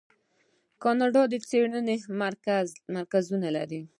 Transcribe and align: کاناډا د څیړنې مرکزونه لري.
کاناډا 0.83 1.23
د 1.31 1.33
څیړنې 1.49 1.95
مرکزونه 2.95 3.47
لري. 3.57 3.81